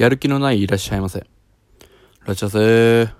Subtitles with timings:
[0.00, 1.26] やる気のないいらっしゃいませ。
[2.24, 3.19] らっしゃいませ